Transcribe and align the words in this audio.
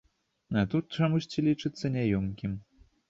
А 0.61 0.61
тут 0.71 0.95
чамусьці 0.97 1.35
гэта 1.35 1.45
лічыцца 1.49 1.85
няёмкім. 1.99 2.57